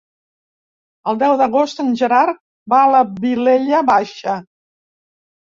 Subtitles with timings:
[1.11, 2.39] El deu d'agost en Gerard
[2.75, 4.39] va a la Vilella Baixa.